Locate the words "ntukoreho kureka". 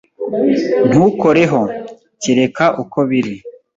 0.89-2.65